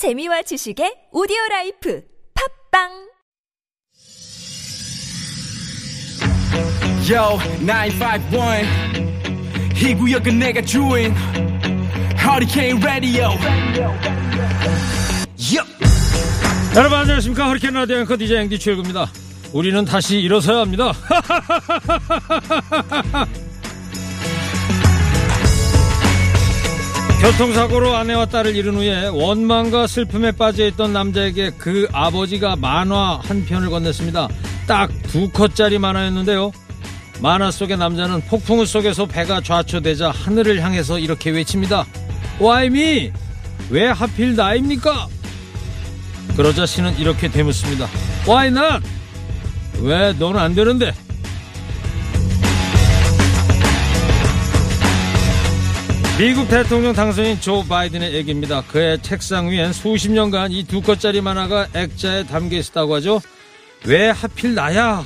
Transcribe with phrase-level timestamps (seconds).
[0.00, 2.00] 재미와 지식의 오디오 라이프
[2.72, 2.88] 팝빵
[7.06, 8.64] Yo, 951.
[9.76, 11.14] 이 구역은 내가 주인.
[12.16, 13.28] Hurricane Radio.
[15.36, 15.60] Yo.
[16.74, 19.12] 여러분 안녕하십니까 허리케인 라디오 앵커 DJ 앵디 최일구입니다
[19.52, 20.94] 우리는 다시 일어서야 합니다
[27.20, 34.28] 교통사고로 아내와 딸을 잃은 후에 원망과 슬픔에 빠져있던 남자에게 그 아버지가 만화 한 편을 건넸습니다
[34.66, 36.52] 딱 두 컷짜리 만화였는데요
[37.20, 41.84] 만화 속의 남자는 폭풍우 속에서 배가 좌초되자 하늘을 향해서 이렇게 외칩니다
[42.40, 43.12] me?
[43.70, 45.08] 왜 하필 나입니까?
[46.36, 47.86] 그러자 신은 이렇게 되묻습니다.
[48.26, 48.86] Why not?
[49.82, 50.92] 왜 너는 안 되는데?
[56.20, 58.62] 미국 대통령 당선인 조 바이든의 얘기입니다.
[58.68, 63.22] 그의 책상 위엔 수십 년간 이 두 컷짜리 만화가 액자에 담겨 있었다고 하죠.
[63.86, 65.02] 왜 하필 나야?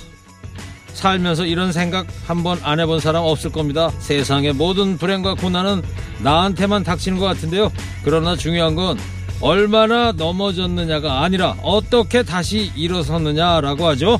[0.93, 3.93] 살면서 이런 생각 한 번 안 해본 사람 없을 겁니다.
[4.01, 5.83] 세상의 모든 불행과 고난은
[6.19, 7.71] 나한테만 닥치는 것 같은데요.
[8.03, 8.99] 그러나 중요한 건
[9.41, 14.19] 얼마나 넘어졌느냐가 아니라 어떻게 다시 일어섰느냐라고 하죠.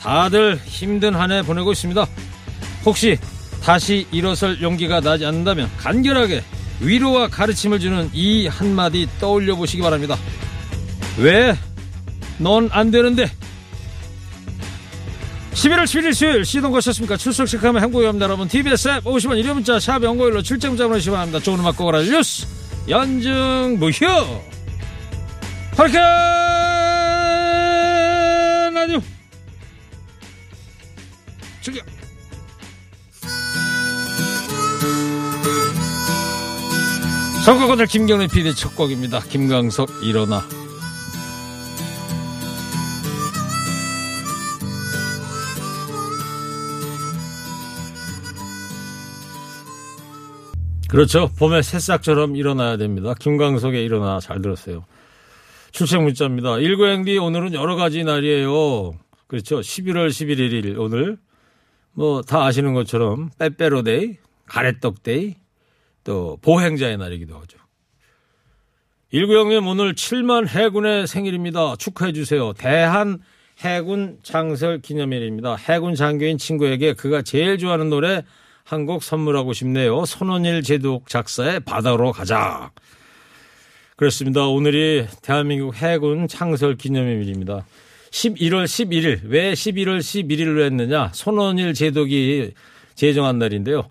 [0.00, 2.06] 다들 힘든 한 해 보내고 있습니다.
[2.86, 3.18] 혹시
[3.62, 6.42] 다시 일어설 용기가 나지 않는다면 간결하게
[6.80, 10.16] 위로와 가르침을 주는 이 한마디 떠올려 보시기 바랍니다.
[11.18, 11.56] 왜?
[12.38, 13.30] 넌 안 되는데.
[15.52, 17.16] 11월 7일 수요일 시동 거셨습니까?
[17.16, 18.24] 출석 체크하면 행복이 옵니다.
[18.26, 21.40] 여러분 TBS 앱 50원 1호 문자 샵 연고일로 출첵 문자 보내시기 바랍니다.
[21.40, 22.46] 좋은 음악 고라 뉴스
[22.88, 24.06] 연중 무휴
[25.76, 26.02] 허리케인
[28.74, 29.00] 라디오
[31.60, 31.97] 출격
[37.48, 39.20] 선거권을 김경래 PD 첫 곡입니다.
[39.20, 40.42] 김광석 일어나
[50.90, 51.30] 그렇죠.
[51.38, 53.14] 봄의 새싹처럼 일어나야 됩니다.
[53.18, 54.84] 김광석의 일어나 잘 들었어요.
[55.72, 56.56] 출첵 문자입니다.
[56.56, 58.92] 19행디 오늘은 여러 가지 날이에요.
[59.26, 59.60] 그렇죠.
[59.60, 61.16] 11월 11일 오늘
[61.92, 65.36] 뭐 다 아시는 것처럼 빼빼로데이, 가래떡데이,
[66.08, 67.58] 또 보행자의 날이기도 하죠.
[69.12, 71.76] 19형님 오늘 7만 해군의 생일입니다.
[71.76, 72.54] 축하해 주세요.
[72.54, 73.18] 대한
[73.58, 75.56] 해군 창설 기념일입니다.
[75.56, 78.24] 해군 장교인 친구에게 그가 제일 좋아하는 노래
[78.64, 80.06] 한 곡 선물하고 싶네요.
[80.06, 82.70] 손원일 제독 작사의 바다로 가자.
[83.96, 84.46] 그렇습니다.
[84.46, 87.66] 오늘이 대한민국 해군 창설 기념일입니다.
[88.12, 89.20] 11월 11일.
[89.24, 91.10] 왜 11월 11일로 했느냐?
[91.12, 92.52] 손원일 제독이
[92.94, 93.90] 제정한 날인데요.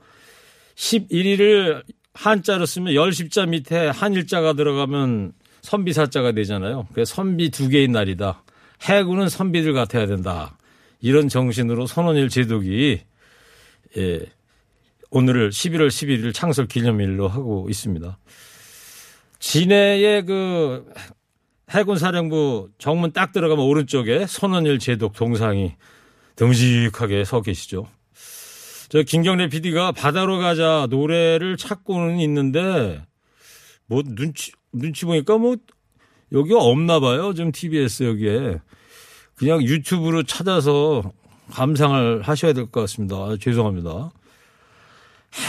[0.75, 1.83] 11일을
[2.17, 6.87] 한자로 쓰면 열십자 밑에 한일자가 들어가면 선비사자가 되잖아요.
[6.93, 8.43] 그래서 선비 두 개인 날이다.
[8.81, 10.57] 해군은 선비들 같아야 된다.
[10.99, 13.01] 이런 정신으로 손원일 제독이
[13.97, 14.19] 예,
[15.11, 18.17] 오늘을 11월 11일 창설 기념일로 하고 있습니다.
[19.39, 20.91] 진해의 그
[21.69, 25.75] 해군 사령부 정문 딱 들어가면 오른쪽에 손원일 제독 동상이
[26.35, 27.87] 듬직하게 서 계시죠.
[28.89, 33.03] 저 김경래 PD가 바다로 가자 노래를 찾고는 있는데
[33.85, 35.57] 뭐 눈치 눈치 보니까 뭐
[36.31, 37.33] 여기가 없나 봐요.
[37.33, 38.59] 좀 TBS 여기에
[39.35, 41.11] 그냥 유튜브로 찾아서
[41.51, 43.15] 감상을 하셔야 될 것 같습니다.
[43.15, 44.11] 아, 죄송합니다.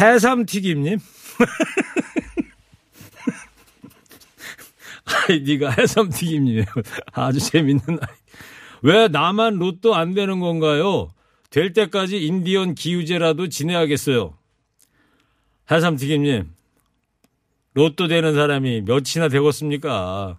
[0.01, 0.99] 해삼튀김님.
[5.29, 6.65] 아이디가 해삼튀김이에요.
[7.13, 8.15] 아주 재밌는 아이.
[8.83, 11.11] 왜 나만 로또 안 되는 건가요?
[11.51, 14.35] 될 때까지 인디언 기우제라도 지내야겠어요.
[15.71, 16.51] 해삼튀김님.
[17.75, 20.39] 로또 되는 사람이 몇이나 되겠습니까?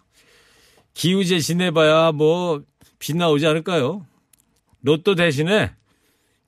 [0.94, 2.64] 기우제 지내봐야 뭐,
[3.00, 4.06] 비 나오지 않을까요?
[4.82, 5.72] 로또 대신에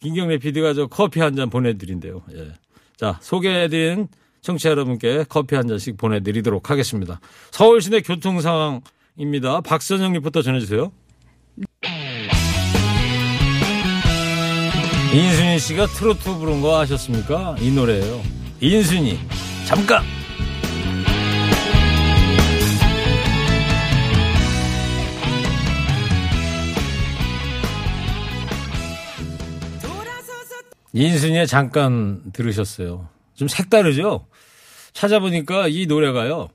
[0.02, 2.24] 김경래 PD가 저 커피 한 잔 보내드린대요.
[2.34, 2.54] 예.
[2.98, 4.08] 자, 소개해드린
[4.42, 7.20] 청취자 여러분께 커피 한 잔씩 보내드리도록 하겠습니다.
[7.52, 9.62] 서울 시내 교통 상황입니다.
[9.62, 10.92] 박선영 리포터 전해주세요.
[15.14, 17.58] 인순이 씨가 트로트 부른 거 아셨습니까?
[17.60, 18.22] 이 노래예요.
[18.62, 19.20] 인순이
[19.66, 20.04] 잠깐.
[30.94, 33.10] 인순이의 잠깐 들으셨어요.
[33.34, 34.28] 좀 색다르죠?
[34.94, 36.50] 찾아보니까 이 노래가요.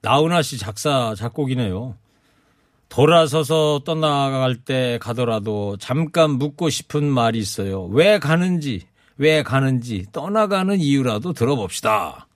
[0.00, 1.96] 나훈아 씨 작사, 작곡이네요.
[2.90, 7.84] 돌아서서 떠나갈 때 가더라도 잠깐 묻고 싶은 말이 있어요.
[7.84, 8.82] 왜 가는지,
[9.16, 12.26] 왜 가는지 떠나가는 이유라도 들어봅시다.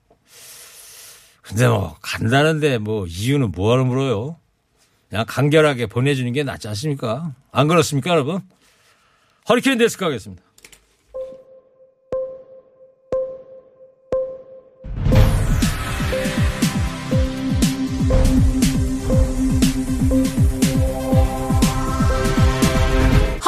[1.43, 4.39] 근데 뭐 간다는데 뭐 이유는 뭐하러 물어요?
[5.11, 7.35] 그냥 간결하게 보내주는 게 낫지 않습니까?
[7.51, 8.41] 안 그렇습니까, 여러분?
[9.49, 10.44] 허리케인 데스크 하겠습니다.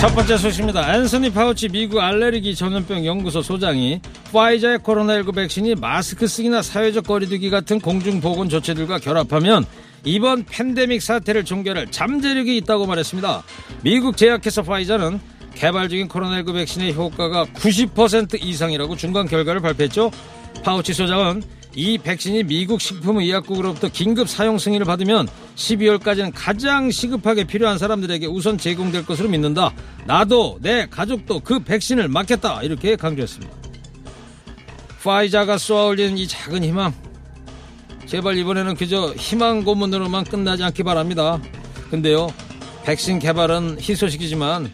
[0.00, 0.94] 첫 번째 소식입니다.
[0.94, 4.00] 앤서니 파우치 미국 알레르기 전염병 연구소 소장이
[4.32, 9.64] 화이자의 코로나19 백신이 마스크 쓰기나 사회적 거리두기 같은 공중보건 조치들과 결합하면
[10.04, 13.42] 이번 팬데믹 사태를 종결할 잠재력이 있다고 말했습니다.
[13.82, 15.18] 미국 제약회사 화이자는
[15.54, 20.12] 개발 중인 코로나19 백신의 효과가 90% 이상이라고 중간 결과를 발표했죠.
[20.62, 21.42] 파우치 소장은
[21.74, 29.04] 이 백신이 미국 식품의약국으로부터 긴급 사용 승인을 받으면 12월까지는 가장 시급하게 필요한 사람들에게 우선 제공될
[29.06, 29.72] 것으로 믿는다.
[30.06, 32.62] 나도 내 가족도 그 백신을 맞겠다.
[32.62, 33.52] 이렇게 강조했습니다.
[35.02, 36.92] 파이자가 쏘아올리는 이 작은 희망.
[38.06, 41.40] 제발 이번에는 그저 희망 고문으로만 끝나지 않기 바랍니다.
[41.90, 42.32] 근데요,
[42.84, 44.72] 백신 개발은 희소식이지만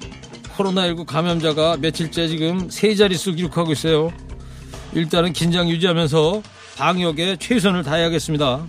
[0.57, 4.13] 코로나19 감염자가 며칠째 지금 세 자릿수 기록하고 있어요.
[4.93, 6.43] 일단은 긴장 유지하면서
[6.77, 8.65] 방역에 최선을 다해야겠습니다.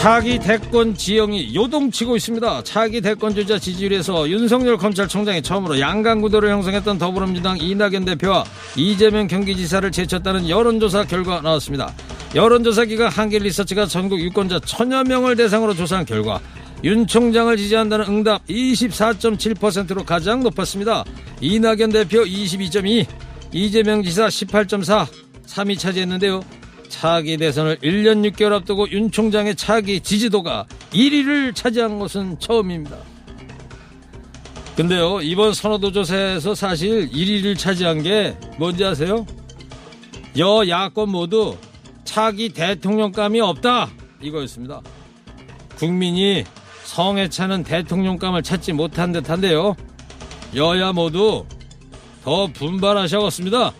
[0.00, 2.62] 차기 대권 지형이 요동치고 있습니다.
[2.62, 8.44] 차기 대권 주자 지지율에서 윤석열 검찰총장이 처음으로 양강 구도를 형성했던 더불어민주당 이낙연 대표와
[8.76, 11.92] 이재명 경기지사를 제쳤다는 여론조사 결과 나왔습니다.
[12.34, 16.40] 여론조사 기관 한길리서치가 전국 유권자 천여 명을 대상으로 조사한 결과
[16.82, 21.04] 윤 총장을 지지한다는 응답 24.7%로 가장 높았습니다.
[21.40, 23.06] 이낙연 대표 22.2,
[23.52, 25.06] 이재명 지사 18.4,
[25.46, 26.42] 3위 차지했는데요.
[26.88, 32.96] 차기 대선을 1년 6개월 앞두고 윤 총장의 차기 지지도가 1위를 차지한 것은 처음입니다.
[34.76, 39.26] 근데요, 이번 선호도 조사에서 사실 1위를 차지한 게 뭔지 아세요?
[40.38, 41.56] 여 야권 모두
[42.04, 43.90] 차기 대통령감이 없다!
[44.22, 44.80] 이거였습니다.
[45.76, 46.44] 국민이
[46.90, 49.76] 성에 차는 대통령감을 찾지 못한 듯한데요.
[50.56, 51.46] 여야 모두
[52.24, 53.72] 더 분발하셔야겠습니다.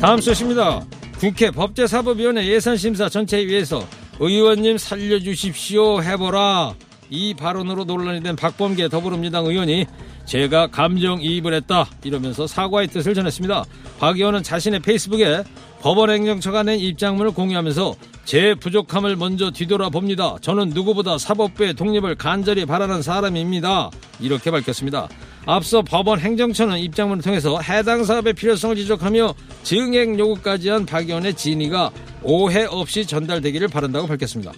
[0.00, 0.80] 다음 소식입니다.
[1.18, 3.86] 국회 법제사법위원회 예산심사 전체위에서
[4.18, 6.72] 의원님 살려주십시오 해보라
[7.10, 9.84] 이 발언으로 논란이 된 박범계 더불어민주당 의원이
[10.24, 13.64] 제가 감정이입을 했다 이러면서 사과의 뜻을 전했습니다.
[13.98, 15.44] 박 의원은 자신의 페이스북에
[15.80, 17.94] 법원행정처가 낸 입장문을 공유하면서
[18.24, 20.36] 제 부족함을 먼저 뒤돌아봅니다.
[20.40, 23.90] 저는 누구보다 사법부의 독립을 간절히 바라는 사람입니다.
[24.20, 25.08] 이렇게 밝혔습니다.
[25.46, 31.90] 앞서 법원 행정처는 입장문을 통해서 해당 사업의 필요성을 지적하며 증액 요구까지 한 박 의원의 진의가
[32.22, 34.52] 오해 없이 전달되기를 바란다고 밝혔습니다.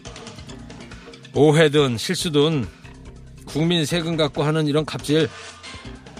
[1.35, 2.67] 오해든 실수든
[3.47, 5.29] 국민 세금 갖고 하는 이런 갑질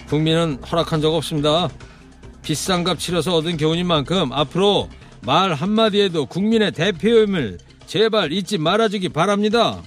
[0.07, 1.69] 국민은 허락한 적 없습니다.
[2.43, 4.89] 비싼 값 치러서 얻은 교훈인 만큼 앞으로
[5.21, 7.57] 말 한마디에도 국민의 대표임을
[7.87, 9.81] 제발 잊지 말아주기 바랍니다.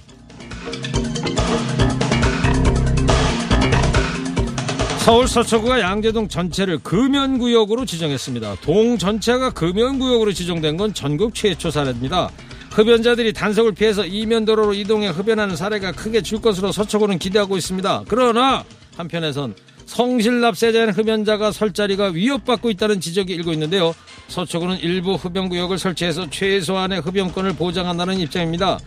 [5.07, 8.55] 서울 서초구가 양재동 전체를 금연구역으로 지정했습니다.
[8.55, 12.29] 동 전체가 금연구역으로 지정된 건 전국 최초 사례입니다.
[12.71, 18.03] 흡연자들이 단속을 피해서 이면도로로 이동해 흡연하는 사례가 크게 줄 것으로 서초구는 기대하고 있습니다.
[18.07, 18.65] 그러나
[18.97, 19.55] 한편에선
[19.87, 23.95] 성실납세자인 흡연자가 설 자리가 위협받고 있다는 지적이 일고 있는데요.
[24.27, 28.77] 서초구는 일부 흡연구역을 설치해서 최소한의 흡연권을 보장한다는 입장입니다.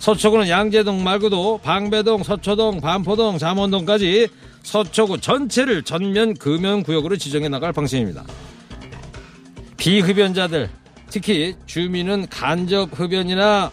[0.00, 4.28] 서초구는 양재동 말고도 방배동, 서초동, 반포동, 잠원동까지
[4.62, 8.24] 서초구 전체를 전면 금연구역으로 지정해 나갈 방침입니다.
[9.76, 10.68] 비흡연자들,
[11.08, 13.70] 특히 주민은 간접 흡연이나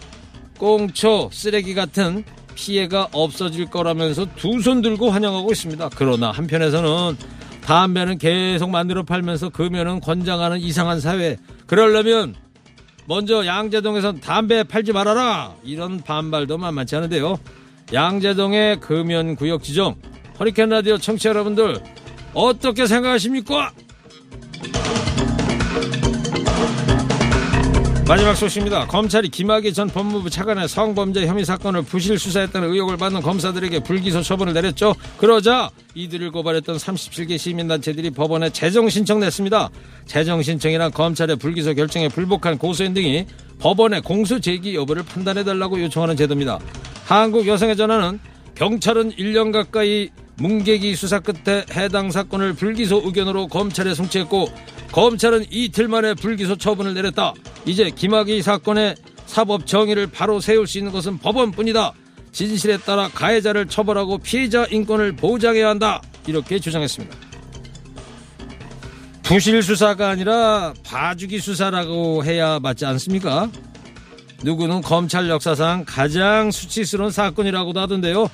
[0.57, 2.23] 꽁초, 쓰레기 같은
[2.55, 5.89] 피해가 없어질 거라면서 두 손 들고 환영하고 있습니다.
[5.95, 7.17] 그러나 한편에서는
[7.61, 11.37] 담배는 계속 만들어 팔면서 금연은 권장하는 이상한 사회.
[11.67, 12.35] 그러려면
[13.07, 15.53] 먼저 양재동에선 담배 팔지 말아라.
[15.63, 17.37] 이런 반발도 만만치 않은데요.
[17.93, 19.95] 양재동의 금연 구역 지정.
[20.39, 21.79] 허리케인 라디오 청취자 여러분들
[22.33, 23.71] 어떻게 생각하십니까?
[28.07, 28.85] 마지막 소식입니다.
[28.85, 34.53] 검찰이 김학의 전 법무부 차관의 성범죄 혐의 사건을 부실 수사했다는 의혹을 받는 검사들에게 불기소 처분을
[34.53, 34.93] 내렸죠.
[35.17, 39.69] 그러자 이들을 고발했던 37개 시민단체들이 법원에 재정 신청 냈습니다.
[40.05, 43.25] 재정 신청이란 검찰의 불기소 결정에 불복한 고소인 등이
[43.57, 46.59] 법원에 공소 제기 여부를 판단해달라고 요청하는 제도입니다.
[47.05, 48.19] 한국 여성의 전화는
[48.55, 54.49] 경찰은 1년 가까이 문계기 수사 끝에 해당 사건을 불기소 의견으로 검찰에 송치했고
[54.91, 57.33] 검찰은 이틀 만에 불기소 처분을 내렸다.
[57.65, 58.95] 이제 김학의 사건의
[59.25, 61.93] 사법 정의를 바로 세울 수 있는 것은 법원뿐이다.
[62.31, 66.01] 진실에 따라 가해자를 처벌하고 피해자 인권을 보장해야 한다.
[66.27, 67.15] 이렇게 주장했습니다.
[69.23, 73.49] 부실 수사가 아니라 봐주기 수사라고 해야 맞지 않습니까?
[74.43, 78.29] 누구는 검찰 역사상 가장 수치스러운 사건이라고도 하던데요.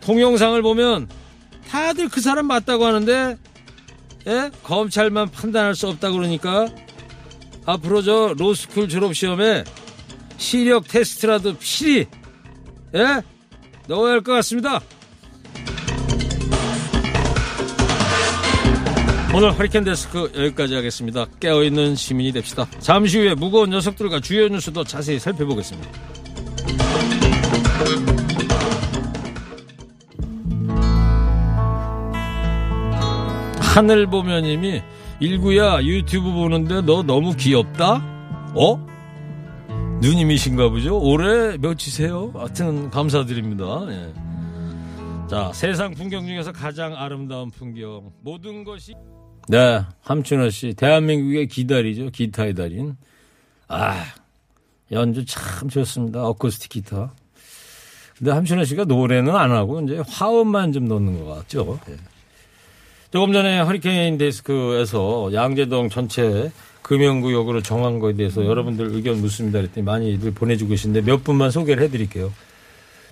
[0.00, 1.08] 동영상을 보면
[1.68, 3.36] 다들 그 사람 맞다고 하는데
[4.28, 4.50] 예?
[4.62, 6.66] 검찰만 판단할 수 없다 그러니까
[7.64, 9.64] 앞으로 저 로스쿨 졸업 시험에
[10.38, 12.06] 시력 테스트라도 필히
[12.94, 13.22] 예?
[13.88, 14.80] 넣어야 할 것 같습니다.
[19.36, 21.26] 오늘 허리케인 데스크 여기까지 하겠습니다.
[21.40, 22.66] 깨어있는 시민이 됩시다.
[22.78, 25.90] 잠시 후에 무거운 녀석들과 주요 뉴스도 자세히 살펴보겠습니다.
[33.60, 34.80] 하늘 보면 님이
[35.20, 37.96] 일구야 유튜브 보는데 너 너무 귀엽다?
[38.54, 38.86] 어?
[40.00, 40.98] 누님이신가 보죠?
[40.98, 42.32] 올해 몇이세요?
[42.34, 43.84] 하여튼 감사드립니다.
[43.90, 44.14] 예.
[45.28, 48.94] 자 세상 풍경 중에서 가장 아름다운 풍경 모든 것이
[49.48, 52.96] 네 함춘호 씨 대한민국의 기다리죠 기타의 달인
[53.68, 54.04] 아
[54.92, 57.12] 연주 참 좋습니다 어쿠스틱 기타
[58.18, 61.78] 근데 함춘호 씨가 노래는 안 하고 이제 화음만 좀 넣는 것 같죠.
[61.90, 61.96] 예.
[63.10, 66.50] 조금 전에 허리케인 데스크에서 양재동 전체
[66.82, 72.32] 금연구역으로 정한 거에 대해서 여러분들 의견 묻습니다 그랬더니 많이들 보내주고 계신데 몇 분만 소개를 해드릴게요.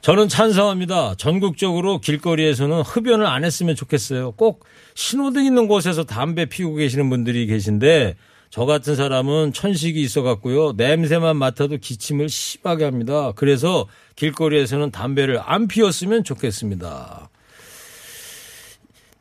[0.05, 1.15] 저는 찬성합니다.
[1.17, 4.33] 전국적으로 길거리에서는 흡연을 안 했으면 좋겠어요.
[4.33, 8.15] 꼭 신호등 있는 곳에서 담배 피우고 계시는 분들이 계신데
[8.51, 10.73] 저 같은 사람은 천식이 있어 갖고요.
[10.73, 13.33] 냄새만 맡아도 기침을 심하게 합니다.
[13.35, 17.31] 그래서 길거리에서는 담배를 안 피웠으면 좋겠습니다.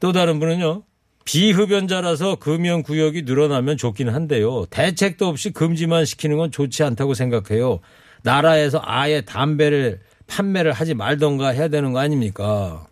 [0.02, 0.84] 또 다른 분은요.
[1.24, 4.66] 비흡연자라서 금연 구역이 늘어나면 좋긴 한데요.
[4.70, 7.80] 대책도 없이 금지만 시키는 건 좋지 않다고 생각해요.
[8.24, 12.86] 나라에서 아예 담배를 판매를 하지 말던가 해야 되는 거 아닙니까?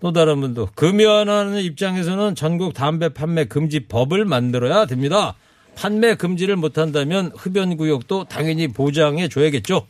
[0.00, 5.34] 또 다른 분도 금연하는 입장에서는 전국 담배 판매 금지 법을 만들어야 됩니다.
[5.74, 9.86] 판매 금지를 못한다면 흡연 구역도 당연히 보장해 줘야겠죠.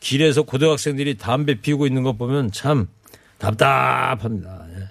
[0.00, 2.88] 길에서 고등학생들이 담배 피우고 있는 것 보면 참
[3.38, 4.66] 답답합니다.
[4.76, 4.88] 예.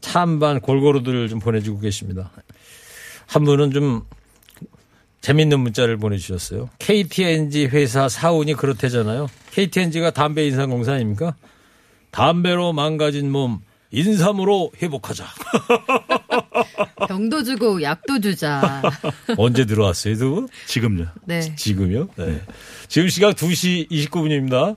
[0.00, 2.30] 찬반 골고루들 좀 보내주고 계십니다.
[3.26, 4.04] 한 분은 좀
[5.24, 6.68] 재밌는 문자를 보내주셨어요.
[6.80, 9.30] KTNG 회사 사운이 그렇대잖아요.
[9.52, 11.34] KTNG가 담배 인상공사 아닙니까?
[12.10, 15.24] 담배로 망가진 몸 인삼으로 회복하자.
[17.08, 18.82] 병도 주고 약도 주자.
[19.38, 20.48] 언제 들어왔어요, 두 분?
[20.66, 21.06] 지금요.
[21.24, 21.40] 네.
[21.56, 22.08] 지금요?
[22.16, 22.42] 네.
[22.88, 24.76] 지금 시각 2시 29분입니다.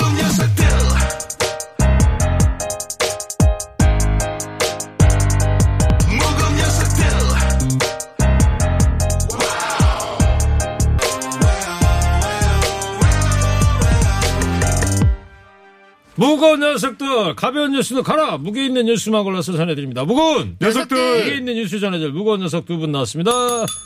[16.21, 18.37] 무거운 녀석들, 가벼운 뉴스도 가라!
[18.37, 20.03] 무게 있는 뉴스만 골라서 전해드립니다.
[20.05, 20.55] 무거운!
[20.61, 21.17] 녀석들!
[21.19, 23.31] 무게 있는 뉴스 전해줄 무거운 녀석 두 분 나왔습니다.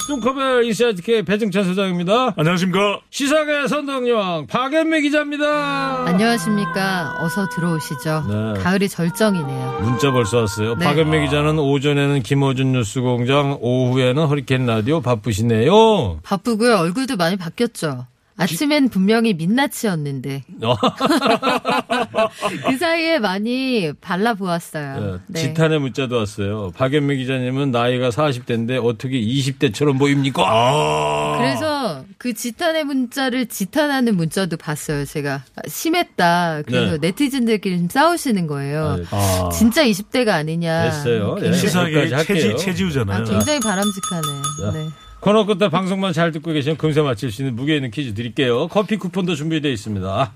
[0.07, 2.33] 뚱커벨 인사이트K 배종찬 소장입니다.
[2.35, 2.99] 안녕하십니까.
[3.09, 6.05] 시사계 선동여왕 박연미 기자입니다.
[6.07, 7.15] 안녕하십니까.
[7.21, 8.25] 어서 들어오시죠.
[8.29, 8.61] 네.
[8.61, 9.79] 가을이 절정이네요.
[9.83, 10.75] 문자 벌써 왔어요.
[10.75, 10.85] 네.
[10.85, 16.19] 박연미 기자는 오전에는 김어준 뉴스공장, 오후에는 허리케인 라디오 바쁘시네요.
[16.23, 16.75] 바쁘고요.
[16.75, 18.07] 얼굴도 많이 바뀌었죠.
[18.37, 20.75] 아침엔 분명히 민낯이었는데 어,
[22.67, 25.21] 그 사이에 많이 발라 보았어요.
[25.27, 26.71] 네, 지탄의 문자도 왔어요.
[26.75, 30.43] 박연미 기자님은 나이가 40대인데 어떻게 20대처럼 보입니까?
[30.45, 31.37] 아.
[31.37, 35.05] 그래서 그 지탄의 문자를 지탄하는 문자도 봤어요.
[35.05, 36.63] 제가 심했다.
[36.65, 37.07] 그래서 네.
[37.07, 38.99] 네티즌들끼리 좀 싸우시는 거예요.
[39.11, 39.49] 아.
[39.53, 40.83] 진짜 20대가 아니냐.
[40.83, 41.37] 됐어요.
[41.41, 41.53] 예.
[41.53, 42.23] 시사계 할게요.
[42.23, 43.21] 체지, 체지우잖아요.
[43.21, 44.27] 아, 굉장히 바람직하네.
[44.61, 44.71] 자.
[44.73, 44.89] 네.
[45.25, 48.67] 코너 끝에 방송만 잘 듣고 계시면 금세 맞힐 수 있는 무게 있는 퀴즈 드릴게요.
[48.67, 50.33] 커피 쿠폰도 준비되어 있습니다.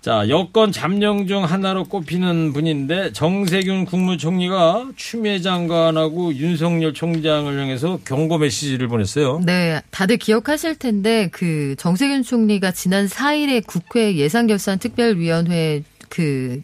[0.00, 8.36] 자, 여권 잠룡 중 하나로 꼽히는 분인데 정세균 국무총리가 추미애 장관하고 윤석열 총장을 향해서 경고
[8.36, 9.40] 메시지를 보냈어요.
[9.46, 16.60] 네, 다들 기억하실 텐데 그 정세균 총리가 지난 4일에 국회 예산결산특별위원회 그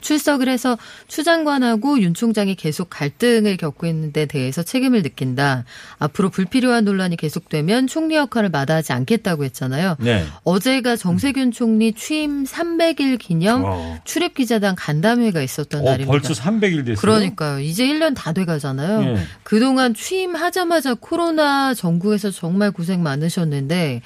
[0.00, 5.64] 출석을 해서 추 장관하고 윤 총장이 계속 갈등을 겪고 있는 데 대해서 책임을 느낀다.
[5.98, 9.96] 앞으로 불필요한 논란이 계속되면 총리 역할을 마다하지 않겠다고 했잖아요.
[10.00, 10.24] 네.
[10.42, 13.98] 어제가 정세균 총리 취임 300일 기념 어.
[14.04, 16.10] 출입 기자단 간담회가 있었던 어, 날입니다.
[16.10, 16.96] 벌써 300일 됐어요.
[16.96, 17.60] 그러니까요.
[17.60, 19.02] 이제 1년 다 돼 가잖아요.
[19.02, 19.18] 예.
[19.42, 24.00] 그동안 취임하자마자 코로나 전국에서 정말 고생 많으셨는데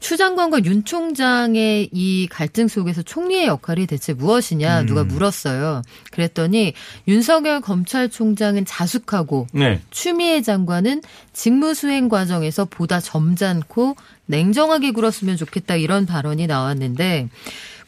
[0.00, 5.82] 추 장관과 윤 총장의 이 갈등 속에서 총리의 역할이 대체 무엇이냐 누가 물었어요.
[6.10, 6.72] 그랬더니
[7.06, 9.80] 윤석열 검찰총장은 자숙하고 네.
[9.90, 11.02] 추미애 장관은
[11.32, 13.94] 직무 수행 과정에서 보다 점잖고
[14.26, 17.28] 냉정하게 굴었으면 좋겠다 이런 발언이 나왔는데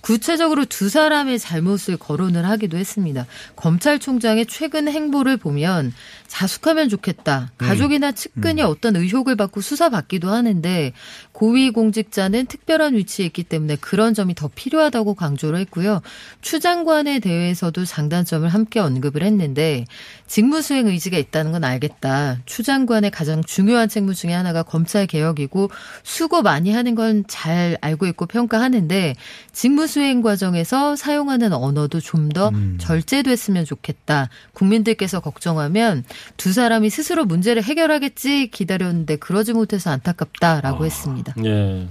[0.03, 3.25] 구체적으로 두 사람의 잘못을 거론을 하기도 했습니다.
[3.57, 5.93] 검찰총장의 최근 행보를 보면
[6.33, 7.53] 자숙하면 좋겠다.
[7.59, 10.93] 가족이나 측근이 어떤 의혹을 받고 수사받기도 하는데
[11.33, 16.01] 고위공직자는 특별한 위치에 있기 때문에 그런 점이 더 필요하다고 강조를 했고요.
[16.41, 19.85] 추 장관에 대해서도 장단점을 함께 언급을 했는데
[20.27, 22.39] 직무 수행 의지가 있다는 건 알겠다.
[22.47, 25.71] 추 장관의 가장 중요한 책무 중에 하나가 검찰 개혁이고
[26.03, 29.15] 수고 많이 하는 건 잘 알고 있고 평가하는데
[29.53, 34.29] 직무 수행 과정에서 사용하는 언어도 좀더 절제됐으면 좋겠다.
[34.53, 36.05] 국민들께서 걱정하면
[36.37, 41.35] 두 사람이 스스로 문제를 해결하겠지 기다렸는데 그러지 못해서 안타깝다라고 했습니다.
[41.45, 41.89] 예.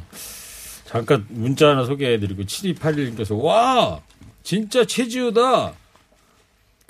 [0.86, 4.02] 잠깐 문자 하나 소개해드리고 7281님께서 와
[4.44, 5.74] 진짜 최지우다.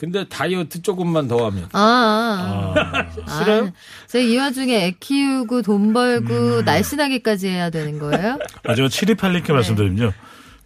[0.02, 3.38] 근데 다이어트 조금만 더 하면 아, 아.
[3.38, 3.66] 싫어요?
[3.66, 3.72] 아,
[4.08, 8.40] 제가 이 와중에 애 키우고 돈 벌고 날씬하기까지 해야 되는 거예요?
[8.66, 10.12] 아, 저 7281께 말씀드리면요.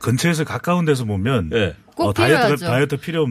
[0.05, 1.73] 근처에서 가까운 데서 보면 예.
[1.95, 2.65] 꼭 다이어트, 필요하죠.
[2.67, 3.29] 다이어트 필요 없,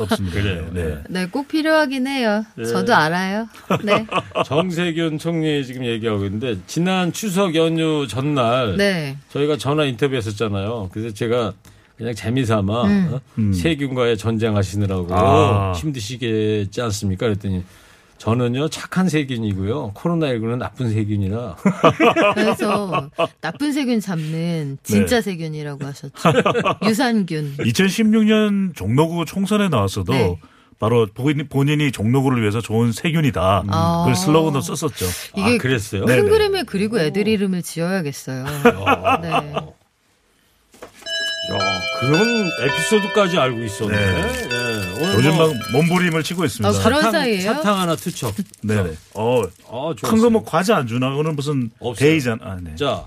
[0.00, 0.40] 없습니다.
[0.40, 0.68] 그래요.
[0.72, 0.98] 네.
[1.08, 2.44] 네, 꼭 필요하긴 해요.
[2.56, 3.46] 저도 알아요.
[3.84, 4.04] 네.
[4.44, 9.16] 정세균 총리 지금 얘기하고 있는데 지난 추석 연휴 전날 네.
[9.30, 10.90] 저희가 전화 인터뷰했었잖아요.
[10.92, 11.52] 그래서 제가
[11.96, 13.10] 그냥 재미삼아 음.
[13.12, 13.52] 어?
[13.54, 15.72] 세균과의 전쟁하시느라고 아.
[15.76, 17.26] 힘드시겠지 않습니까?
[17.26, 17.62] 그랬더니
[18.18, 19.92] 저는요 착한 세균이고요.
[19.94, 21.56] 코로나19는 나쁜 세균이라
[22.34, 23.08] 그래서
[23.40, 25.22] 나쁜 세균 잡는 진짜 네.
[25.22, 26.12] 세균이라고 하셨죠.
[26.84, 27.56] 유산균.
[27.58, 30.38] 2016년 종로구 총선에 나왔어도 네.
[30.80, 33.64] 바로 본인- 본인이 종로구를 위해서 좋은 세균이다.
[33.68, 34.04] 아.
[34.08, 35.06] 그 슬로건도 썼었죠.
[35.36, 36.04] 이게 아, 그랬어요.
[36.04, 36.16] 네.
[36.20, 38.44] 큰 그림에 그리고 애들 이름을 지어야겠어요.
[39.22, 39.52] 네.
[41.50, 41.58] 야,
[42.00, 43.96] 그런 에피소드까지 알고 있었네.
[43.96, 44.48] 네.
[44.50, 46.68] 예, 오늘 요즘 뭐막 몸부림을 치고 있습니다.
[46.68, 47.52] 아, 그런 사탕, 사이예요?
[47.54, 48.34] 사탕 하나 투척.
[48.62, 48.92] 네네.
[49.14, 51.14] 어, 아, 큰거 뭐 과자 안 주나?
[51.14, 52.08] 오늘 무슨 없어요.
[52.08, 52.38] 데이잖아.
[52.42, 52.74] 아, 네.
[52.76, 53.04] 자,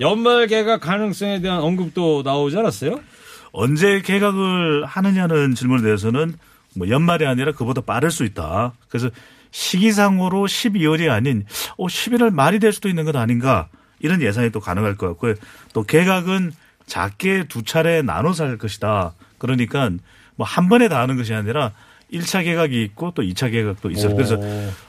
[0.00, 3.00] 연말 개각 가능성에 대한 언급도 나오지 않았어요?
[3.52, 6.34] 언제 개각을 하느냐는 질문에 대해서는
[6.74, 8.72] 뭐 연말이 아니라 그보다 빠를 수 있다.
[8.88, 9.10] 그래서
[9.50, 11.44] 시기상으로 12월이 아닌
[11.76, 13.68] 어 11월 말이 될 수도 있는 것 아닌가
[14.00, 15.34] 이런 예상이 또 가능할 것 같고요.
[15.74, 16.52] 또 개각은
[16.92, 19.14] 작게 두 차례 나눠서 할 것이다.
[19.38, 19.88] 그러니까
[20.36, 21.72] 뭐 한 번에 다 하는 것이 아니라
[22.12, 24.14] 1차 개각이 있고 또 2차 개각도 있어요.
[24.14, 24.38] 그래서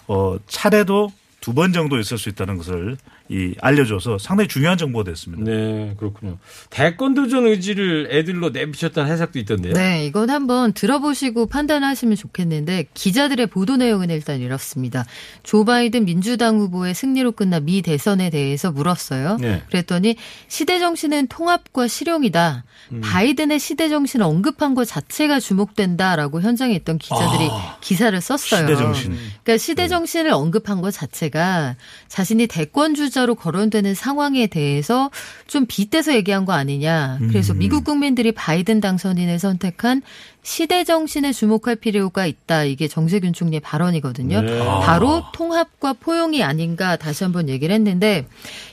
[0.07, 2.97] 어 차례도 두 번 정도 있을 수 있다는 것을
[3.33, 5.43] 이 알려줘서 상당히 중요한 정보가 됐습니다.
[5.43, 6.37] 네, 그렇군요.
[6.69, 9.73] 대권 도전 의지를 애들로 내비쳤다는 해석도 있던데요.
[9.73, 15.03] 네, 이건 한번 들어보시고 판단하시면 좋겠는데 기자들의 보도 내용은 일단 이렇습니다.
[15.41, 19.37] 조 바이든 민주당 후보의 승리로 끝난 미 대선에 대해서 물었어요.
[19.41, 19.63] 네.
[19.67, 20.15] 그랬더니
[20.47, 22.65] 시대 정신은 통합과 실용이다.
[22.91, 23.01] 음.
[23.01, 27.49] 바이든의 시대 정신을 언급한 것 자체가 주목된다라고 현장에 있던 기자들이
[27.81, 28.61] 기사를 썼어요.
[28.61, 29.17] 시대 정신.
[29.43, 35.09] 그러니까 시대 정신을 언급한 것 자체가 자신이 대권 주자 로 거론되는 상황에 대해서
[35.47, 37.19] 좀 빗대서 얘기한 거 아니냐.
[37.29, 40.01] 그래서 미국 국민들이 바이든 당선인을 선택한
[40.41, 42.65] 시대 정신에 주목할 필요가 있다.
[42.65, 44.41] 이게 정세균 총리의 발언이거든요.
[44.41, 44.59] 네.
[44.59, 48.25] 바로 통합과 포용이 아닌가 다시 한번 얘기를 했는데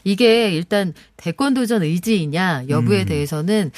[0.03, 3.71] 이게 일단 대권 도전 의지이냐 여부에 대해서는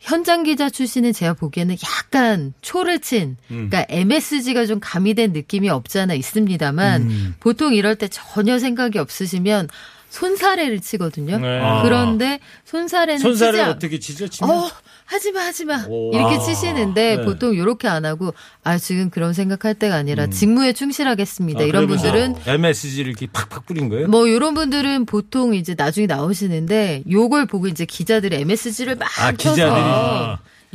[0.00, 6.14] 현장 기자 출신은 제가 보기에는 약간 초를 친, 그러니까 MSG가 좀 가미된 느낌이 없지 않아
[6.14, 9.68] 있습니다만 보통 이럴 때 전혀 생각이 없으시면
[10.10, 11.38] 손사래를 치거든요.
[11.38, 11.60] 네.
[11.60, 11.82] 아.
[11.82, 14.28] 그런데 손사래는 손살을 치지 않- 어떻게 치죠?
[14.28, 14.50] 치면?
[14.56, 14.70] 어,
[15.04, 15.84] 하지마, 하지마.
[15.88, 16.12] 오.
[16.14, 16.38] 이렇게 아.
[16.38, 17.24] 치시는데 네.
[17.24, 18.32] 보통 이렇게 안 하고,
[18.64, 21.60] 아, 지금 그런 생각할 때가 아니라 직무에 충실하겠습니다.
[21.60, 24.08] 아, 이런 분들은 MSG를 이렇게 팍팍 뿌린 거예요?
[24.08, 29.54] 뭐 이런 분들은 보통 이제 나중에 나오시는데 요걸 보고 이제 기자들이 MSG를 막 아, 쳐서
[29.54, 29.84] 기자들이.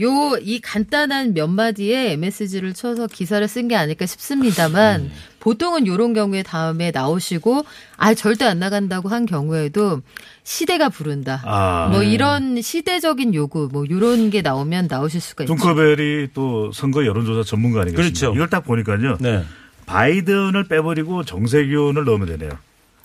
[0.02, 5.12] 요 이 간단한 몇 마디에 MSG를 쳐서 기사를 쓴 게 아닐까 싶습니다만
[5.44, 7.66] 보통은 이런 경우에 다음에 나오시고
[7.98, 10.00] 아 절대 안 나간다고 한 경우에도
[10.46, 11.42] 시대가 부른다.
[11.44, 11.90] 아.
[11.92, 15.54] 뭐 이런 시대적인 요구 뭐 이런 게 나오면 나오실 수가 있죠.
[15.54, 18.18] 둥커벨이 또 선거 여론조사 전문가 아니겠습니까?
[18.20, 18.34] 그렇죠.
[18.34, 19.18] 이걸 딱 보니까요.
[19.20, 19.44] 네.
[19.86, 22.52] 바이든을 빼버리고 정세균을 넣으면 되네요.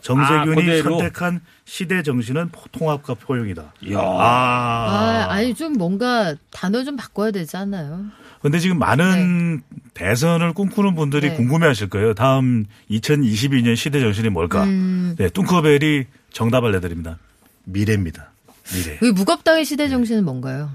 [0.01, 0.83] 정세균이 아?
[0.85, 3.72] 선택한 시대 정신은 통합과 포용이다.
[3.83, 3.98] 이야.
[3.98, 5.27] 아, 아.
[5.29, 8.05] 아니 좀 뭔가 단어 좀 바꿔야 되지 않나요?
[8.40, 9.62] 근데 지금 많은
[9.94, 11.37] 대선을 꿈꾸는 분들이 네.
[11.37, 12.14] 궁금해 하실 거예요.
[12.14, 14.64] 다음 2022년 시대 정신이 뭘까?
[14.64, 15.14] 음.
[15.18, 17.18] 네, 뚱커벨이 정답을 내드립니다.
[17.64, 18.31] 미래입니다.
[18.72, 18.96] 미래.
[18.98, 20.70] 그 무겁당의 시대 정신은 뭔가요?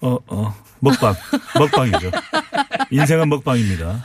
[0.00, 0.54] 어, 어.
[0.80, 1.14] 먹방.
[1.58, 2.10] 먹방이죠.
[2.90, 4.04] 인생은 먹방입니다.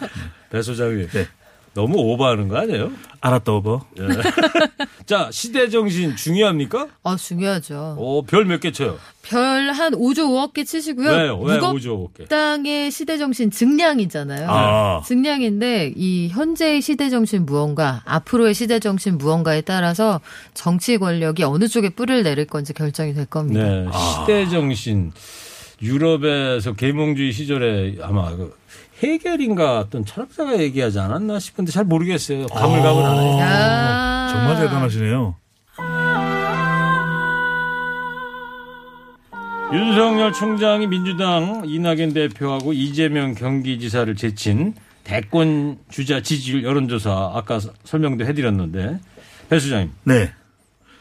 [0.49, 1.07] 배 소장님.
[1.09, 1.27] 네.
[1.75, 2.91] 너무 오버하는 거 아니에요?
[3.19, 3.81] 알았다, 오버.
[5.07, 6.87] 자, 시대 정신 중요합니까?
[7.03, 7.95] 아 중요하죠.
[7.97, 8.97] 어, 별 몇 개 쳐요?
[9.23, 11.09] 별 한 5조 5억 개 치시고요.
[11.09, 11.39] 왜요?
[11.39, 12.29] 왜 무겁 5조 5개?
[12.29, 14.47] 땅의 시대 정신 증량이잖아요.
[14.49, 15.01] 아.
[15.05, 20.21] 증량인데 이 현재의 시대 정신 무언가, 앞으로의 시대 정신 무언가에 따라서
[20.53, 23.63] 정치 권력이 어느 쪽에 뿔을 내릴 건지 결정이 될 겁니다.
[23.63, 23.87] 네,
[24.21, 25.11] 시대 정신.
[25.81, 28.55] 유럽에서 계몽주의 시절에 아마 그
[29.03, 32.47] 해결인가 어떤 철학자가 얘기하지 않았나 싶은데 잘 모르겠어요.
[32.47, 33.39] 가물가물 안 해요.
[33.39, 34.29] 야.
[34.31, 35.35] 정말 대단하시네요.
[39.73, 48.99] 윤석열 총장이 민주당 이낙연 대표하고 이재명 경기지사를 제친 대권 주자 지지율 여론조사 아까 설명도 해드렸는데
[49.49, 49.91] 배 수장님.
[50.03, 50.31] 네.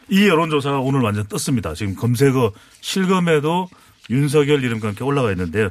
[0.09, 1.73] 이 여론조사가 오늘 완전 떴습니다.
[1.73, 3.69] 지금 검색어 실검에도
[4.09, 5.69] 윤석열 이름과 함께 올라가 있는데요.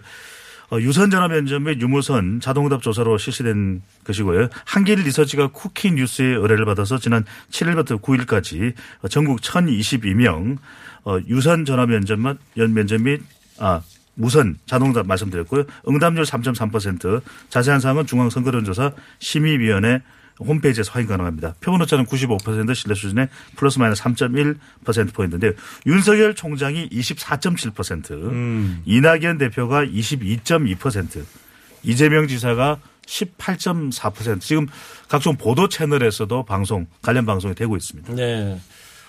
[0.72, 4.48] 어, 유선 전화 면접 및 유무선 자동응답 조사로 실시된 것이고요.
[4.64, 8.72] 한길 리서치가 쿠키 뉴스의 의뢰를 받아서 지난 7일부터 9일까지
[9.10, 10.56] 전국 1022명
[11.04, 13.20] 어, 유선 전화 면접 및연 면접 및
[13.58, 13.82] 아,
[14.14, 15.64] 무선 자동응답 말씀드렸고요.
[15.86, 20.00] 응답률 3.3% 자세한 사항은 중앙선거론조사 심의위원회
[20.40, 21.54] 홈페이지에서 확인 가능합니다.
[21.60, 25.52] 표본 오차는 95% 신뢰 수준의 플러스 마이너스 3.1%포인트인데요.
[25.86, 31.24] 윤석열 총장이 24.7%, 이낙연 대표가 22.2%,
[31.84, 34.66] 이재명 지사가 18.4% 지금
[35.08, 38.14] 각종 보도 채널에서도 방송, 관련 방송이 되고 있습니다.
[38.14, 38.58] 네.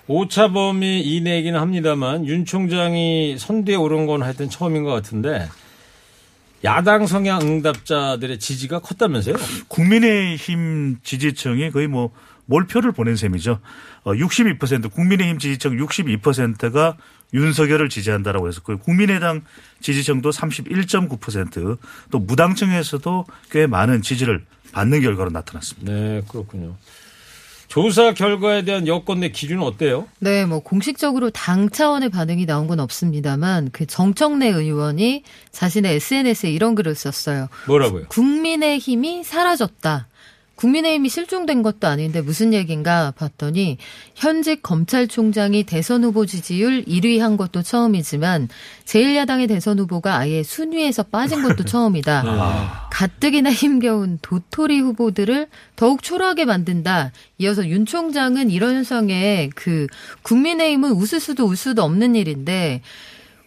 [0.08, 5.48] 오차범위 이내기는 합니다만 윤 총장이 선두에 오른 건 하여튼 처음인 것 같은데
[6.64, 9.36] 야당 성향 응답자들의 지지가 컸다면서요?
[9.68, 12.12] 국민의힘 지지층이 거의 뭐
[12.46, 13.60] 몰표를 보낸 셈이죠.
[14.04, 16.98] 어, 62% 국민의힘 지지층 62%가
[17.34, 18.78] 윤석열을 지지한다라고 했었고요.
[18.80, 19.42] 국민의당
[19.82, 25.92] 지지층도 31.9%또 무당층에서도 꽤 많은 지지를 받는 결과로 나타났습니다.
[25.92, 26.76] 네, 그렇군요.
[27.74, 30.08] 조사 결과에 대한 여권 내 기준은 어때요?
[30.20, 36.76] 네, 뭐 공식적으로 당 차원의 반응이 나온 건 없습니다만 그 정청래 의원이 자신의 SNS에 이런
[36.76, 37.48] 글을 썼어요.
[37.66, 38.06] 뭐라고요?
[38.10, 40.08] 국민의 힘이 사라졌다.
[40.56, 43.78] 국민의힘이 실종된 것도 아닌데 무슨 얘기인가 봤더니
[44.16, 48.50] 현직 검찰총장이 대선 후보 지지율 1위 한 것도 처음이지만
[48.86, 52.88] 제1야당의 대선 후보가 아예 순위에서 빠진 것도 처음이다.
[52.92, 57.12] 가뜩이나 힘겨운 도토리 후보들을 더욱 초라하게 만든다.
[57.40, 59.88] 이어서 윤 총장은 이런 현상에 그
[60.22, 62.82] 국민의힘은 웃을 수도 울 수도 없는 일인데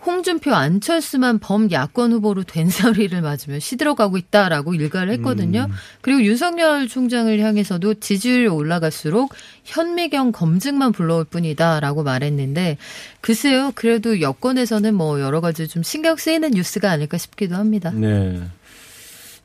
[0.06, 5.68] 홍준표 안철수만 범 야권 후보로 된 소리를 맞으며 시들어가고 있다라고 일가를 했거든요.
[6.00, 12.78] 그리고 윤석열 총장을 향해서도 지지율이 올라갈수록 현미경 검증만 불러올 뿐이다라고 말했는데
[13.20, 13.72] 글쎄요.
[13.74, 17.90] 그래도 여권에서는 뭐 여러 가지 좀 신경 쓰이는 뉴스가 아닐까 싶기도 합니다.
[17.90, 18.40] 네.